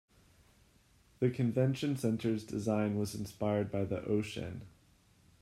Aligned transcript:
The 1.19 1.29
Convention 1.29 1.95
Center's 1.95 2.43
design 2.43 2.97
was 2.97 3.13
inspired 3.13 3.69
by 3.71 3.83
the 3.83 4.03
ocean. 4.05 4.61